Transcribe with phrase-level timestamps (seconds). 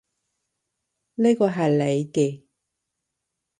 [1.13, 2.41] 呢個係你嘅